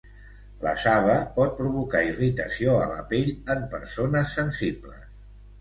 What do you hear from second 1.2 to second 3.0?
pot provocar irritació a la